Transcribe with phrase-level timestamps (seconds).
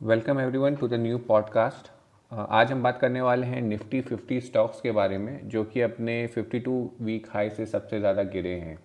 [0.00, 1.90] Welcome everyone to the new podcast
[2.32, 6.28] आज हम बात करने वाले हैं निफ्टी 50 स्टॉक्स के बारे में जो कि अपने
[6.38, 8.78] 52 वीक हाई से सबसे ज़्यादा गिरे हैं।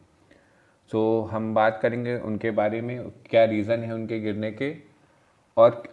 [0.92, 4.76] सो so, हम बात करेंगे उनके बारे में क्या रीज़न है उनके गिरने के
[5.58, 5.84] और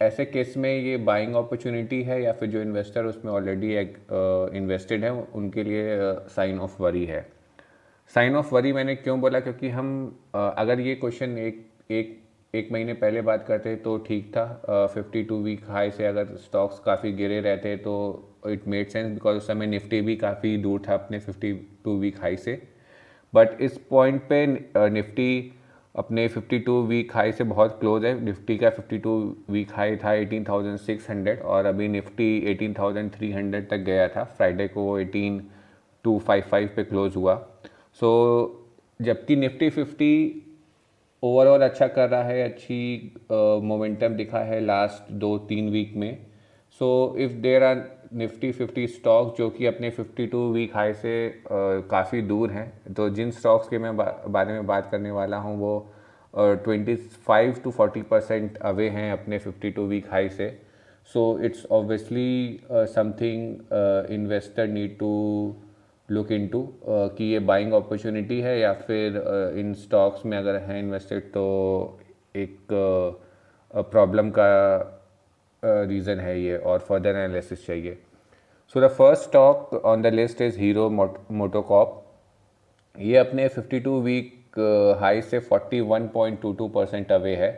[0.00, 3.76] ऐसे केस में ये बाइंग अपॉर्चुनिटी है या फिर जो इन्वेस्टर उसमें ऑलरेडी
[4.58, 5.98] इन्वेस्टेड है उनके लिए
[6.28, 7.41] साइन ऑफ़ वरी है।
[8.14, 9.40] साइन ऑफ़ वरी मैंने क्यों बोला?
[9.40, 9.86] क्योंकि हम
[10.34, 12.18] अगर ये क्वेश्चन एक एक
[12.54, 16.78] एक महीने पहले बात करते तो ठीक था। फिफ्टी टू वीक हाई से अगर स्टॉक्स
[16.86, 17.94] काफ़ी गिरे रहते तो
[18.48, 21.52] इट मेड सेंस बिकॉज़ उस समय निफ्टी भी काफ़ी दूर था अपने फिफ्टी
[21.84, 22.60] टू वीक हाई से।
[23.32, 24.46] बट इस पॉइंट पे
[24.90, 25.52] निफ्टी
[25.94, 29.16] अपने 52 वीक हाई से बहुत क्लोज है। निफ्टी का 52
[29.50, 36.68] वीक हाई था 18,600 और अभी निफ्टी 18,300 तक गया था। फ्राइडे को वो 18,255
[36.76, 37.34] पे क्लोज हुआ।
[38.00, 40.40] सो so, जबकि निफ्टी 50
[41.22, 43.12] ओवरऑल अच्छा कर रहा है अच्छी
[43.64, 46.16] मोमेंटम दिखा है लास्ट दो तीन वीक में।
[46.80, 47.82] So if there are
[48.14, 51.14] Nifty 50 stock जो कि अपने 52 वीक हाई से
[51.90, 55.56] काफ़ी दूर हैं तो जिन स्टॉक्स के मैं बा, बारे में बात करने वाला हूँ
[55.58, 55.74] वो
[56.34, 56.94] twenty
[57.26, 60.48] five to forty percent away हैं अपने 52 वीक हाई से।
[61.10, 65.12] So it's obviously something investor need to
[66.12, 70.78] look into कि ये बाइंग अपॉर्चुनिटी है या फिर uh, इन स्टॉक्स में अगर हैं
[70.78, 71.44] इन्वेस्टेड तो
[72.36, 72.56] एक
[73.90, 74.46] प्रॉब्लम uh, का
[75.62, 77.98] रीज़न uh, है ये और फर्दर एनालिसिस चाहिए।
[78.74, 81.98] So the first stock on the list is Hero MotoCorp
[82.96, 84.58] ये अपने 52 वीक
[85.00, 87.50] हाई से 41.22 परसेंट अवे है।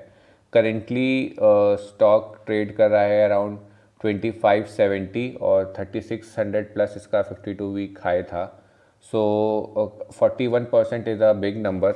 [0.53, 1.37] करेंटली
[1.81, 3.59] स्टॉक ट्रेड कर रहा है अराउंड
[4.05, 8.45] 2570 और 3600 प्लस इसका 52 वीक हाई था।
[9.05, 9.21] So
[10.13, 11.91] forty one percent is a big number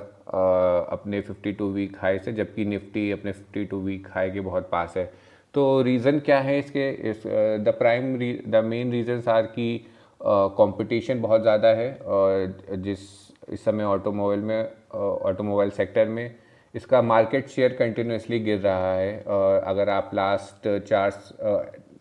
[0.93, 5.11] अपने 52 वीक हाई से, जबकि निफ्टी अपने 52 वीक हाई के बहुत पास है।
[5.55, 8.17] तो रीज़न क्या है इसके, इस the prime
[8.51, 9.87] the main reasons are की
[10.21, 13.01] कंपटीशन बहुत ज़्यादा है, और जिस,
[13.49, 16.35] इस समय ऑटोमोबाइल में ऑटोमोबाइल सेक्टर में
[16.75, 21.11] इसका मार्केट शेयर कंटिन्यूसली गिर रहा है। और अगर आप लास्ट चार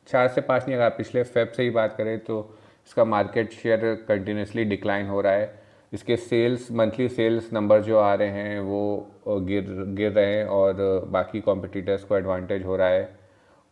[0.07, 2.39] चार से पाँच नहीं अगर पिछले फेब से ही बात करें तो
[2.87, 5.53] इसका मार्केट शेयर कंटिन्यूसली डिक्लाइन हो रहा है।
[5.93, 9.65] इसके सेल्स मंथली सेल्स नंबर जो आ रहे हैं वो गिर
[9.97, 13.09] गिर रहे हैं और बाकी कॉम्पिटिटर्स को एडवांटेज हो रहा है।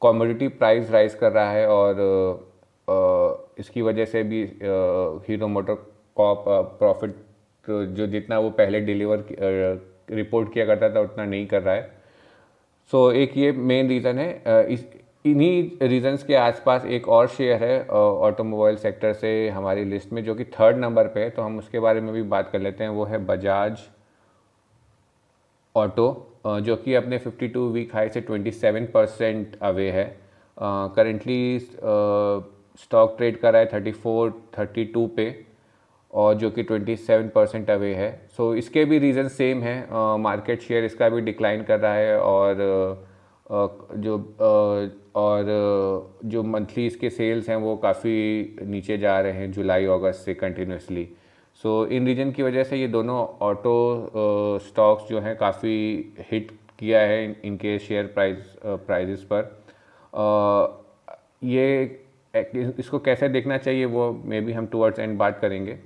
[0.01, 4.41] कॉमोडिटी प्राइस राइज कर रहा है और इसकी वजह से भी
[5.27, 5.73] हीरो मोटर
[6.17, 6.43] कॉप
[6.79, 7.15] प्रॉफिट
[7.67, 9.23] जो जितना वो पहले डिलीवर
[10.11, 11.89] रिपोर्ट किया करता था उतना नहीं कर रहा है।
[12.91, 14.85] सो so, एक ये मेन रीज़न है इस
[15.25, 20.35] इन्हीं रीजंस के आसपास एक और शेयर है ऑटोमोबाइल सेक्टर से हमारी लिस्ट में जो
[20.35, 22.91] कि थर्ड नंबर पे है तो हम उसके बारे में भी बात कर लेते हैं।
[22.91, 23.79] वो है बजाज
[25.75, 26.07] ऑटो
[26.63, 30.05] जो कि अपने 52 वीक हाई से 27 परसेंट अवे है।
[30.57, 35.27] करेंटली स्टॉक ट्रेड कर रहा है 34 32 पे
[36.13, 39.77] और जो कि 27 परसेंट अवे है। सो so, इसके भी रीज़न सेम है।
[40.19, 42.63] मार्केट शेयर इसका भी डिक्लाइन कर रहा है और
[43.49, 44.17] जो
[45.15, 45.45] और
[46.25, 51.07] जो मंथली इसके सेल्स हैं वो काफ़ी नीचे जा रहे हैं जुलाई, अगस्त से कंटिन्यूसली
[51.63, 55.75] सो इन रीजन की वजह से ये दोनों ऑटो स्टॉक्स जो हैं काफ़ी
[56.31, 59.43] हिट किया है इनके शेयर प्राइस प्राइजेस पर।
[61.43, 62.01] ये,
[62.79, 65.77] इसको कैसे देखना चाहिए वो मे बी हम टूवर्ड्स एंड बात करेंगे।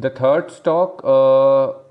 [0.00, 1.02] द थर्ड स्टॉक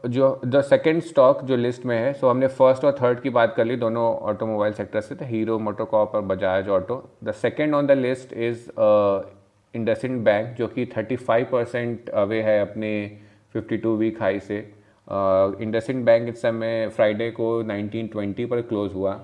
[0.07, 3.29] जो द सेकेंड स्टॉक जो लिस्ट में है सो so हमने फ़र्स्ट और थर्ड की
[3.29, 7.75] बात कर ली दोनों ऑटोमोबाइल सेक्टर से थे हीरो मोटोकॉप और Bajaj Auto the second
[7.75, 8.69] on the list is
[9.75, 13.19] IndusInd Bank जो कि 35 परसेंट अवे है अपने
[13.57, 14.57] 52 वीक हाई से.
[15.61, 19.19] इंडसिंड uh, बैंक इस समय फ्राइडे को 1920 पर क्लोज हुआ.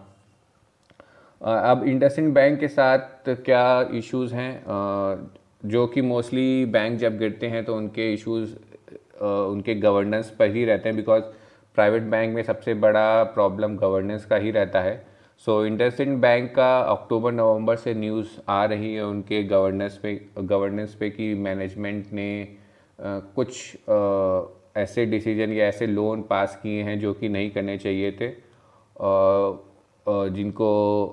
[1.42, 4.64] Uh, अब इंडसिंड बैंक के साथ क्या इश्यूज़ हैं?
[4.64, 8.56] Uh, जो कि मोस्टली बैंक जब गिरते हैं तो उनके इश्यूज़
[9.22, 11.24] उनके गवर्नेंस पर ही रहते हैं बिकॉज़
[11.78, 15.06] प्राइवेट बैंक में सबसे बड़ा प्रॉब्लम गवर्नेंस का ही रहता है।
[15.46, 20.96] सो इंडसइंड बैंक का अक्टूबर नवंबर से न्यूज़ आ रही है उनके गवर्नेंस पे गवर्नेंस
[20.96, 22.30] पे कि मैनेजमेंट ने
[23.00, 27.78] आ, कुछ आ, ऐसे डिसीज़न या ऐसे लोन पास किए हैं जो कि नहीं करने
[27.78, 28.30] चाहिए थे।
[30.34, 30.68] जिनको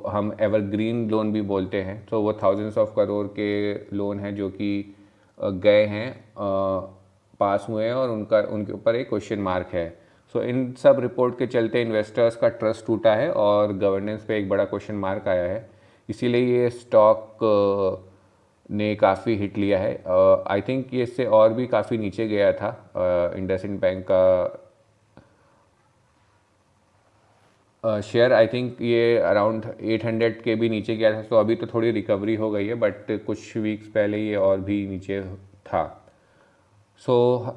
[0.09, 4.49] हम एवरग्रीन लोन भी बोलते हैं। तो वो थाउजेंड्स ऑफ़ करोड़ के लोन हैं जो
[4.49, 4.95] कि
[5.41, 6.09] गए हैं।
[7.41, 9.89] पास हुए हैं और उनका उनके ऊपर एक क्वेश्चन मार्क है।
[10.35, 14.39] सो so, इन सब रिपोर्ट के चलते इन्वेस्टर्स का ट्रस्ट टूटा है और गवर्नेंस पे
[14.39, 15.69] एक बड़ा क्वेश्चन मार्क आया है।
[16.09, 17.39] इसीलिए ये स्टॉक
[18.71, 22.53] ने काफ़ी हिट लिया है। आई uh, थिंक ये इससे और भी काफ़ी नीचे गया
[22.53, 24.61] था इंडस uh, बैंक का
[27.85, 31.91] शेयर आई थिंक ये अराउंड 800 के भी नीचे गया था। तो अभी तो थोड़ी
[31.91, 35.21] रिकवरी हो गई है बट कुछ वीक्स पहले ये और भी नीचे
[35.67, 35.83] था।
[36.99, 37.53] सो so,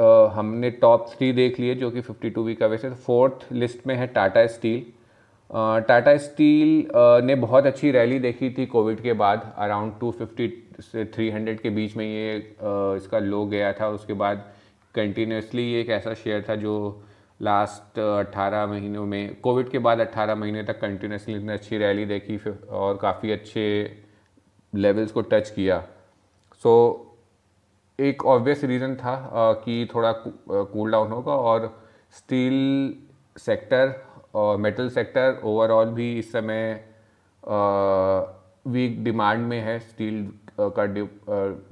[0.00, 3.94] uh, हमने टॉप थ्री देख लिए जो कि 52 वीक का वैसे फोर्थ लिस्ट में
[3.94, 4.84] है टाटा स्टील
[5.88, 6.86] टाटा स्टील
[7.24, 11.96] ने बहुत अच्छी रैली देखी थी कोविड के बाद। अराउंड 250 से 300 के बीच
[11.96, 14.52] में ये uh, इसका लो गया था। उसके बाद
[14.94, 17.02] कंटिन्यूसली एक ऐसा शेयर था जो
[17.42, 22.36] लास्ट अट्ठारह महीनों में कोविड के बाद अट्ठारह महीने तक कंटिन्यूसली इतनी अच्छी रैली देखी
[22.68, 23.66] और काफ़ी अच्छे
[24.74, 25.80] लेवल्स को टच किया।
[26.62, 27.05] सो so,
[27.98, 29.14] एक ऑब्वियस रीज़न था
[29.64, 31.68] कि थोड़ा कूल डाउन होगा और
[32.16, 32.94] स्टील
[33.36, 33.94] सेक्टर
[34.34, 36.84] और मेटल सेक्टर ओवरऑल भी इस समय
[38.68, 40.28] वीक डिमांड में है। स्टील
[40.60, 40.84] का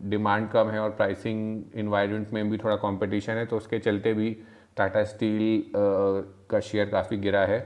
[0.08, 4.30] डिमांड कम है और प्राइसिंग इन्वायरमेंट में भी थोड़ा कंपटीशन है तो उसके चलते भी
[4.76, 7.60] टाटा स्टील का शेयर काफ़ी गिरा है।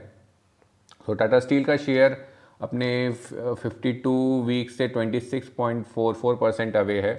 [1.07, 2.17] तो टाटा स्टील का शेयर
[2.61, 2.87] अपने
[3.63, 7.13] 52 वीक से 26.44 परसेंट अवे है।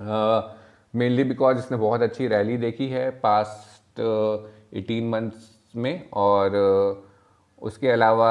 [0.00, 7.88] मेनली बिकॉज़ इसने बहुत अच्छी रैली देखी है पास्ट एटीन मंथ्स में और uh, उसके
[7.88, 8.30] अलावा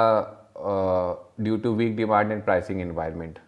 [1.40, 3.40] due to weak demand and pricing environment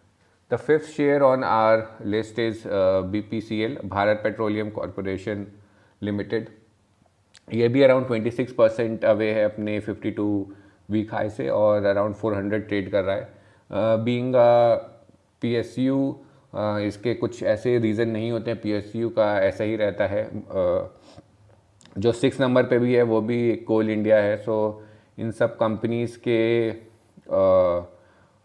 [0.50, 2.62] the fifth share on our list is
[3.10, 5.46] B P C L Bharat Petroleum Corporation
[6.02, 6.48] Limited
[7.48, 10.28] ये भी अराउंड 26 परसेंट अवे है अपने 52
[10.90, 14.34] वीक हाई से और अराउंड 400 ट्रेड कर रहा है। बीइंग
[15.42, 15.98] पी एस यू
[16.52, 20.28] इसके कुछ ऐसे रीज़न नहीं होते हैं। पी एस यू का ऐसा ही रहता है।
[21.98, 24.84] जो सिक्स नंबर पे भी है वो भी कोल इंडिया है। सो
[25.18, 27.80] इन सब कंपनीज़ के uh,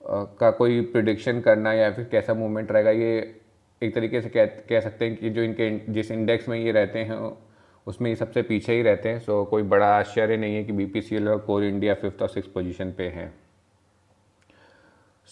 [0.02, 3.42] uh, का कोई प्रिडिक्शन करना या फिर कैसा मूवमेंट रहेगा ये
[3.82, 7.00] एक तरीके से कह कह सकते हैं कि जो इनके जिस इंडेक्स में ये रहते
[7.00, 7.20] हैं
[7.88, 10.86] उसमें ये सबसे पीछे ही रहते हैं। सो कोई बड़ा आश्चर्य नहीं है कि बी
[10.86, 13.34] पी और कोर इंडिया फिफ्थ और सिक्स पोजीशन पे हैं।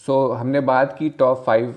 [0.06, 1.74] सो हमने बात की टॉप फाइव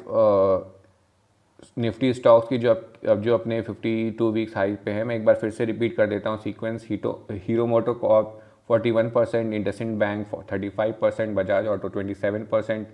[1.78, 2.74] निफ्टी स्टॉक्स की जो
[3.10, 6.08] अब जो अपने 52 वीक्स हाई पे हैं मैं एक बार फिर से रिपीट कर
[6.08, 8.40] देता हूँ sequence हीटो Hero MotoCorp
[8.72, 12.88] 41 percent IndusInd Bank 35 percent Bajaj Auto 27 percent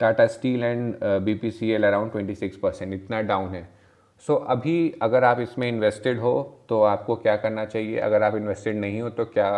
[0.00, 0.94] Tata Steel and
[1.24, 3.68] B P C L around 26 percent इतना डाउन है।
[4.26, 6.34] सो so, अभी अगर आप इसमें इन्वेस्टेड हो
[6.68, 7.98] तो आपको क्या करना चाहिए?
[7.98, 9.48] अगर आप इन्वेस्टेड नहीं हो तो क्या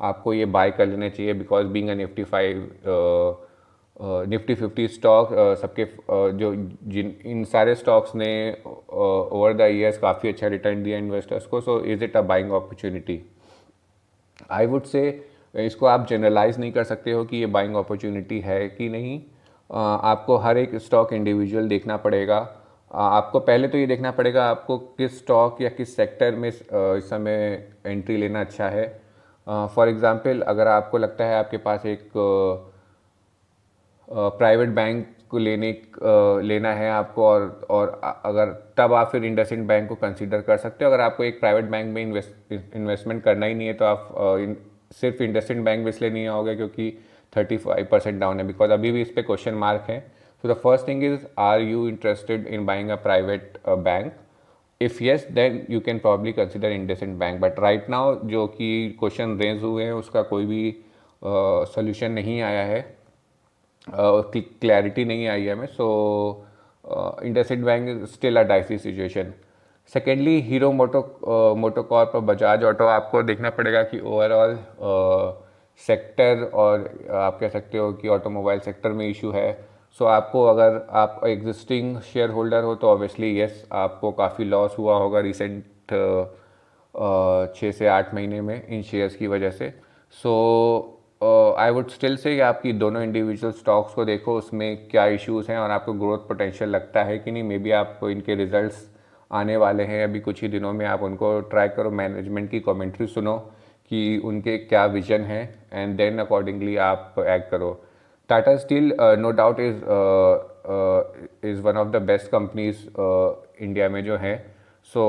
[0.00, 1.34] आपको ये बाय कर लेना चाहिए?
[1.34, 2.68] Because being Nifty five
[4.00, 5.28] Nifty fifty stock
[5.60, 5.84] सबके
[6.32, 8.30] जो जिन, इन सारे स्टॉक्स ने
[8.64, 13.20] ओवर द ईयर्स काफ़ी अच्छा रिटर्न दिया इन्वेस्टर्स को so is it a buying opportunity
[14.50, 15.02] I would say
[15.56, 19.20] इसको आप जनरलाइज नहीं कर सकते हो कि ये बाइंग अपॉर्चुनिटी है कि नहीं।
[19.70, 22.38] आपको हर एक स्टॉक इंडिविजुअल देखना पड़ेगा।
[22.90, 26.62] आपको पहले तो ये देखना पड़ेगा आपको किस स्टॉक या किस सेक्टर में इस
[27.04, 27.34] समय
[27.86, 28.86] एंट्री लेना अच्छा है।
[29.46, 32.10] फॉर एग्ज़ाम्पल अगर आपको लगता है आपके पास एक
[34.12, 35.70] प्राइवेट बैंक को लेने
[36.48, 40.84] लेना है आपको और और अगर तब आप फिर इंडसिंड बैंक को कंसीडर कर सकते
[40.84, 44.08] हो। अगर आपको एक प्राइवेट बैंक में इन्वेस्ट इन्वेस्टमेंट करना ही नहीं है तो आप
[44.40, 44.56] इन,
[44.92, 46.98] सिर्फ़ इंडसिंड बैंक में इसलिए नहीं आओगे क्योंकि
[47.36, 50.00] थर्टी फाइव परसेंट डाउन है बिकॉज़ अभी भी इस पर क्वेश्चन मार्क है।
[50.42, 54.12] So the first thing is are you interested in buying a private bank
[54.82, 57.40] if If then you can probably consider IndusInd Bank.
[57.42, 60.84] But right now जो कि question raise हुए हैं उसका कोई भी
[61.24, 62.97] सोल्यूशन uh, नहीं आया है।
[63.94, 66.46] क्लैरिटी uh, नहीं आई है हमें so
[67.24, 69.32] IndusInd Bank still a dicey situation
[69.92, 71.00] secondly Hero Moto
[71.56, 74.58] MotoCorp और बजाज ऑटो आपको देखना पड़ेगा कि ओवरऑल
[75.86, 79.52] सेक्टर और आप कह सकते हो कि ऑटोमोबाइल सेक्टर में इशू है.
[79.98, 84.78] सो so, आपको अगर आप एग्जिस्टिंग शेयर होल्डर हो तो ऑब्वियसली यस आपको काफ़ी लॉस
[84.78, 85.64] हुआ होगा रिसेंट
[87.56, 89.74] छः से आठ महीने में इन शेयर्स की वजह से.
[90.10, 95.58] सो आई वुड स्टिल से आपकी दोनों इंडिविजुअल स्टॉक्स को देखो उसमें क्या इश्यूज़ हैं
[95.58, 97.42] और आपको ग्रोथ पोटेंशियल लगता है कि नहीं?
[97.42, 98.84] मे बी आप इनके रिजल्ट्स
[99.30, 103.06] आने वाले हैं। अभी कुछ ही दिनों में आप उनको ट्राई करो। मैनेजमेंट की कमेंट्री
[103.06, 103.36] सुनो
[103.90, 107.72] कि उनके क्या विजन है एंड देन अकॉर्डिंगली आप एक्ट करो।
[108.30, 109.82] Tata Steel no doubt is
[111.46, 112.86] is one of the best companies
[113.60, 114.36] India में जो हैं।
[114.94, 115.00] सो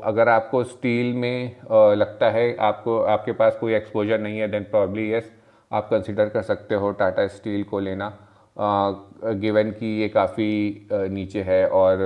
[0.00, 4.48] so, अगर आपको स्टील में uh, लगता है आपको आपके पास कोई एक्सपोजर नहीं है
[4.50, 5.30] देन प्रॉब्ली यस
[5.70, 8.08] आप कंसिडर कर सकते हो टाटा स्टील को लेना।
[9.40, 12.02] गिवन कि ये काफ़ी नीचे है और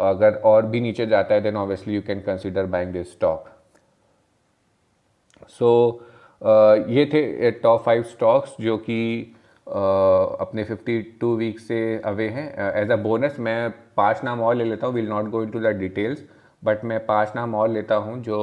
[0.00, 3.48] अगर और भी नीचे जाता है then obviously you can consider buying this stock
[5.48, 5.70] so
[6.88, 9.00] ये थे टॉप फाइव स्टॉक्स जो कि
[9.66, 9.70] Uh,
[10.40, 14.86] अपने 52 वीक से अवे हैं। एज अ बोनस मैं पाँच नाम और ले लेता
[14.86, 16.24] हूँ will not go into the details
[16.62, 18.40] but मैं पाँच नाम और लेता हूँ जो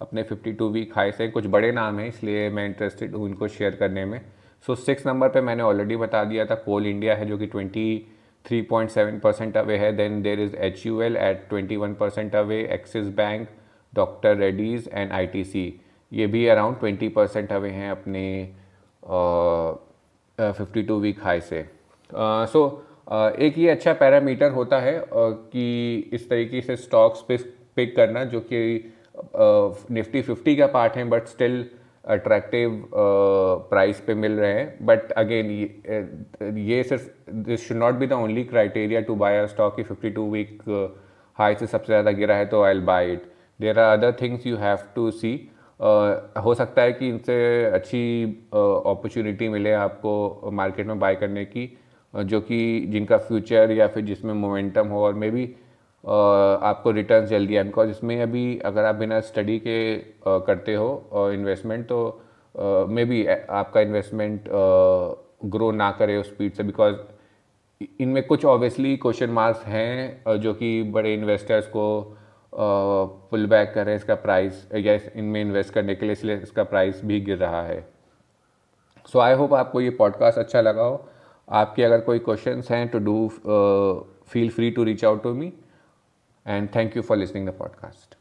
[0.00, 3.74] अपने 52 वीक हाई से कुछ बड़े नाम हैं इसलिए मैं इंटरेस्टेड हूँ इनको शेयर
[3.76, 4.20] करने में।
[4.66, 9.20] सो सिक्स नंबर पे मैंने ऑलरेडी बता दिया था कोल इंडिया है जो कि 23.7
[9.22, 13.06] परसेंट अवे है। Then there is H U L at twenty one percent away Axis
[13.16, 13.48] Bank
[13.92, 15.80] doctor Reddy's and I T C
[16.12, 18.22] ये भी अराउंड ट्वेंटी परसेंट अवे हैं अपने
[20.38, 21.62] फिफ्टी टू वीक हाई से
[22.10, 22.60] सो। uh, so,
[23.12, 27.36] uh, एक ये अच्छा parameter होता है uh, कि इस तरीके से स्टॉक्स पे
[27.76, 28.92] पिक करना जो कि
[29.34, 31.64] निफ्टी फिफ्टी का पार्ट है बट स्टिल
[32.04, 32.88] अट्रैक्टिव
[33.70, 34.86] प्राइस पे मिल रहे हैं.
[34.86, 35.50] बट अगेन
[36.58, 37.08] ये सिर्फ़
[37.48, 40.62] this should not be the only criteria to buy a stock की 52 वीक
[41.38, 44.56] हाई से सबसे ज़्यादा गिरा है तो I'll buy it there are other things you
[44.56, 45.34] have to see
[45.80, 51.66] हो सकता है कि इनसे अच्छी अपॉर्चुनिटी uh, मिले आपको मार्केट में बाय करने की
[52.14, 55.69] uh, जो कि जिनका फ्यूचर या फिर जिसमें मोमेंटम हो और मे बी uh,
[56.04, 61.86] आपको रिटर्न जल्दी आए बिकॉज़ इसमें अभी अगर आप बिना स्टडी के करते हो इन्वेस्टमेंट
[61.86, 64.48] तो मे बी आपका इन्वेस्टमेंट
[65.46, 66.96] ग्रो ना करे उस स्पीड से। बिकॉज़
[68.00, 72.16] इनमें कुछ ऑब्वियसली क्वेश्चन मार्क्स हैं जो कि बड़े इन्वेस्टर्स को
[72.52, 77.20] पुल बैक करें इसका प्राइस या इनमें इन्वेस्ट करने के लिए, इसलिए इसका प्राइस भी
[77.20, 77.80] गिर रहा है।
[79.08, 81.08] सो आई होप आपको ये पॉडकास्ट अच्छा लगा हो।
[81.48, 83.28] आपके अगर कोई क्वेश्चंस हैं to do
[84.28, 85.52] feel free to reach out to me
[86.46, 88.16] and thank you for listening the podcast